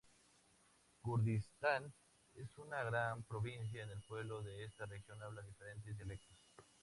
[1.03, 1.93] Kurdistán
[2.33, 6.35] es una gran provincia y el pueblo de esta región habla diferentes dialectos.